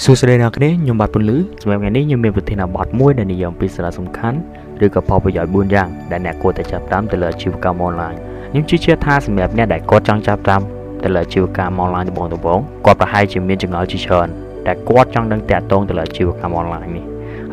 [0.00, 4.38] សួស្តីអ្នកនាងខ្ញុំបាទពន្លឺសម្រាប់ថ្ងៃនេះខ្ញុំមានប្រធានបទមួយដែលនិយាយអំពីសារៈសំខាន់
[4.84, 8.14] ឬក៏ផលប្រយោជន៍4យ៉ាងដែលអ្នកគួរតែចាប់តាមទៅលើអាជីវកម្មអនឡាញ
[8.50, 10.62] ខ្ញុំជឿជាក់ថាសម្រាប់អ្នកដែលគាត់ចង់ចាប់តាម
[11.04, 14.28] ទៅលើអាជីវកម្មអនឡាញដំបូងដំបូងគាត់ប្រហែលជាមានចង្អុលជាច្រើន
[14.66, 17.04] តែគាត់ចង់ដឹងតាក់ទងទៅលើអាជីវកម្មអនឡាញនេះ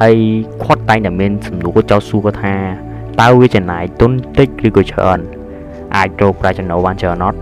[0.00, 0.16] ហើយ
[0.64, 2.54] គាត់តែងតែមានសំណួរចោទសួរថា
[3.20, 5.18] តើវាចំណាយទុនតិចឬក៏ច្រើន
[5.96, 7.38] អាចរកប្រាក់ចំណូលបានច្រើនអត់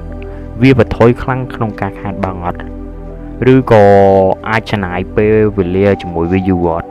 [0.62, 2.75] វាបន្ថយខ្លាំងក្នុងការខាតបង់អត់
[3.52, 3.84] ឬក៏
[4.48, 6.88] អាចចំណាយពេលវេលាជាមួយវាយូរអត់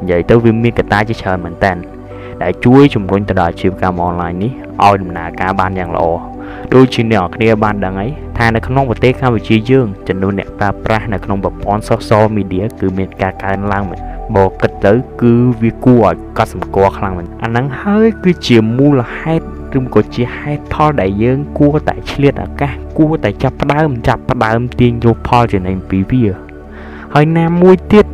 [0.00, 1.72] និយាយទៅវាមានកត្តាជាច្រើនមែនតើ
[2.42, 4.52] ដែលជួយជំរុញទៅដល់អាជីវកម្មអនឡាញនេះ
[4.84, 6.06] ឲ្យដំណើរការបានយ៉ាងល្អ
[6.74, 14.00] ដូចជាអ្នកនរគ្នាបានដឹងហើយថានៅក្នុងប្រទេសកម្ពុជាយើងចំនួនអ្នកប្រើប្រាស់នៅក្នុងប្រព័ន្ធ social media គឺមានការកើនឡើងមែន
[14.34, 15.32] បើគិតទៅ គឺ
[15.62, 19.46] វាគួរឲ្យកត់សម្គាល់ខ្លាំងមែនអាហ្នឹងហើយគឺជាមូលហេតុ
[19.78, 26.24] ឬក៏ជាហេតុផលដែលយើងគួរតែឆ្លៀតឱកាសគួរតែចាប់ផ្ដើមចាប់ផ្ដើមទាញយកផលចំណេញពីវា
[27.14, 28.06] ហើយណាមួយទៀត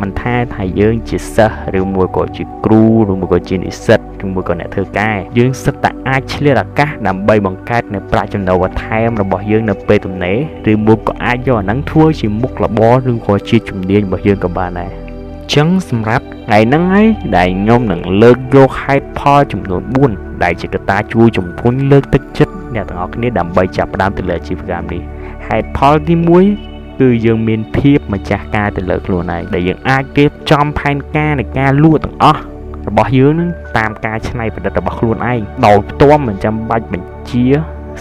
[0.00, 10.34] មិនថាថាយើងជាសិស្សឬមួយក៏ជាគ្រូឬមួយក៏ជានិស្សិតឬមួយក៏អ្នកធ្វើការយើងសិតតែអាចឆ្លៀតឱកាសដើម្បីបង្កើតនៅប្រាក់ចំណូលបន្ថែមរបស់យើងនៅពេលទំនេ
[10.66, 15.05] រឬមួយក៏អាចយកអាហ្នឹងធ្វើជាមុខរបរឬក៏ជាជំនាញរបស់យើងក៏បានដែរ
[15.54, 25.02] ចឹងសម្រាប់ថ្ងៃហ្នឹងហើយដែលខ្ញុំនឹងលើកយកហេតុផលចំនួន4ដែលជាកត្តាជួយជំរុញលើកទឹកចិត្តអ្នកទាំងអស់គ្នាដើម្បីចាប់ផ្ដើមទៅលើអាជីវកម្មនេះ
[25.48, 26.14] ហេតុផលទី
[26.58, 32.40] 1គឺយើងមានភាព ម្ចាស់ការទៅលើខ្លួនឯងដែលយើងអាចរៀបចំផែនការនៃការលក់ទាំងអស់
[32.88, 37.44] របស់យើងនឹងតាមការច្នៃប្រឌិតរបស់ខ្លួនឯងដោយផ្ទាល់មិនចាំបាច់បញ្ជា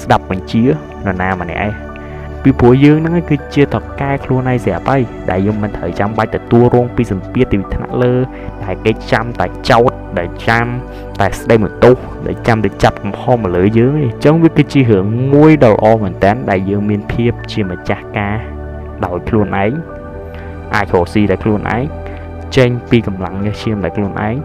[0.02, 1.95] ស្ដាប់បញ្ជានរណាម្នាក់ឯង
[2.46, 8.14] ពីព្រោះយើងហ្នឹងគឺជាតកែខ្លួនឯងស្រាប់ហើយដែលយើងមិនត្រូវចាំបាច់ទទួលរងពីសម្ពាធពីថ្នាក់លើ
[8.64, 10.66] ដែលគេចាំតែចោតដែលចាំ
[11.22, 11.96] តែស្ដីបន្ទោស
[12.28, 18.36] ដែលចាំតែចាប់កំហុសមកលើយើងទេអញ្ចឹងវាគឺជារឿងមួយដ៏ល្អមែនតើដែលយើងមានភាពជាម្ចាស់ការ
[19.06, 19.72] ដោយខ្លួនឯង
[20.76, 21.84] អាចរកស៊ីដោយខ្លួនឯង
[22.56, 24.36] ចេញពីកម្លាំងញើសឈាមដោយខ្លួនឯង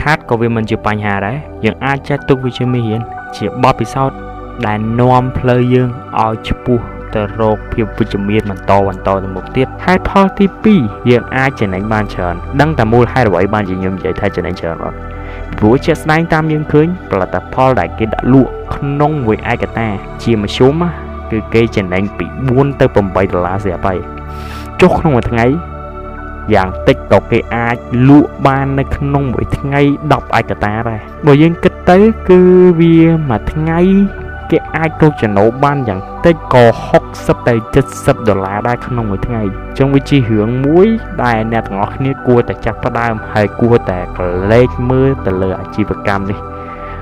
[0.00, 3.00] ខាតក៏វាមិនជាបញ្ហាដែរយើងអាចចាត់ទុកវាជាមេរៀន
[3.36, 4.18] ជាបទពិសោធន៍
[4.66, 5.88] ដែលនាំផ្លូវយើង
[6.22, 14.96] ឲ្យឆ្ពោះ ទៅរកភាពវិជ្ជមានបន្តបន្តទៅមុខទៀតហេតុផលទី2យើងអាចចំណេញបានច្រើនដឹងតែមូលហេតុអ្វីបានជាខ្ញុំនិយាយថាចំណេញច្រើនអត់
[15.58, 19.88] ព្រោះជាក់ស្ដែងតាមយើងឃើញផលិតផលដែលគេដាក់លក់ក្នុងមួយឯកតា
[20.22, 20.82] ជាមធ្យម
[21.30, 23.98] គឺគេចំណេញពី4ទៅ8ដុល្លារស្រាប់ហើយ
[24.80, 25.46] ចុះក្នុងមួយថ្ងៃ
[26.54, 27.76] យ៉ាងតិចក៏គេអាច
[28.08, 29.80] លក់បាននៅក្នុងមួយថ្ងៃ
[30.12, 31.98] 10ឯកតាដែរបើយើងគិតទៅ
[32.28, 32.40] គឺ
[32.80, 32.96] វា
[33.30, 33.80] មួយថ្ងៃ
[34.50, 36.64] គេអាចរកចំណូលបានយ៉ាងតិចក៏
[37.06, 37.54] 60ទៅ
[37.92, 40.86] 70ដុល្លារដែរក្នុងមួយថ្ងៃអញ្ចឹងវាជារឿងមួយ
[41.24, 44.18] ដែលអ្នកទាំងអស់គ្នាគួរតែចាប់ផ្ដើមហើយគួរតែក
[44.52, 46.38] លេចមើលទៅលើអាជីវកម្មនេះ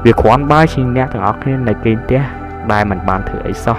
[0.04, 2.20] វាគ្រាន់បើជាអ្នកទាំងអស់គ្នានៅគេងផ្ទះ
[2.72, 3.76] ដែលមិនបានធ្វើអីសោះ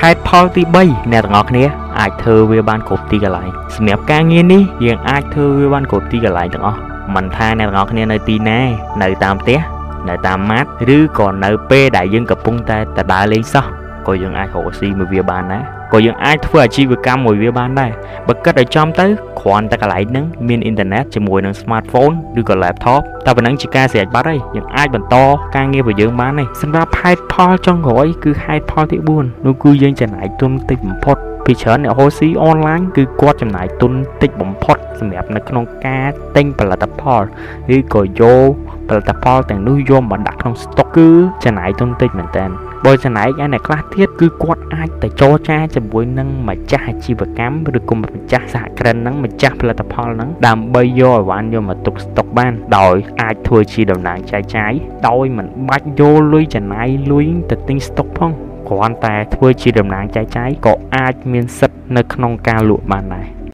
[0.00, 1.64] ហេតុផលទី3អ្នកទាំងអស់គ្នា
[1.98, 6.78] អាចធ្វើវាបានគ្រប់ទីកន្លែងសម្រាប់ការងារនេះយើងអាចធ្វើវាបានគ្រប់ទីកន្លែងទាំងអស់
[7.14, 8.60] មិនថាអ្នកទាំងអស់គ្នានៅទីណា
[9.02, 9.58] នៅតាមផ្ទះ
[10.10, 13.66] នៅតាមម៉ាត់ឬក៏នៅពេលដែលយើងកំពុងតែតដើរលេងសោះ
[14.06, 15.62] ក៏យើងអាចរកស៊ីមួយវាបានដែរ
[15.92, 17.90] ក៏យើងអាចធ្វើអាជីវកម្មមួយវាបានដែរ
[18.28, 19.06] បើគិតឲ្យចំទៅ
[19.40, 25.16] គ្រាន់តែកន្លែងហ្នឹងមានអ៊ីនធឺណិតជាមួយនឹង smartphone ឬក៏ laptop តែប៉ុណ្ណឹងជាការស្រេចបាត់ហើយយើងអាចបន្ត
[25.56, 33.92] ការងាររបស់យើងបានហើយសម្រាប់ហេតុផលចុងក្រោយគឺហេតុផលទី4នោះគឺយើងចំណាយទុនតិចបំផុត ពីច្រើនអ្នកហូស៊ីអនឡាញគឺគាត់ចំណាយទុន
[34.22, 37.22] តិចបំផុតសម្រាប់នៅក្នុងការទិញផលិតផល
[37.76, 38.50] ឬក៏យក
[38.88, 41.08] ផលិតផលទាំងនោះយកមកដាក់ក្នុងស្តុកគឺ
[41.44, 42.44] ចំណាយទុនតិចមែនតើ
[42.84, 54.72] បើចំណែកឯអ្នកខ្លះទៀតគឺគាត់អាចទៅចរចាជាមួយនឹងម្ចាស់អាជីវកម្មឬក៏ម្ចាស់សហគ្រិនហ្នឹងម្ចាស់ផលិតផលហ្នឹងដើម្បីយកអីវ៉ាន់យកមកទុកស្តុកបាន ដោយអាចធ្វើជាតំណាងចែកចាយ
[55.08, 58.32] ដោយមិនបាច់យកលុយចំណាយលុយទៅទិញស្តុកផង
[58.68, 63.35] គ្រាន់តែធ្វើជាតំណាងចែកចាយក៏អាចមានសិទ្ធិនៅក្នុងការលក់បានដែរ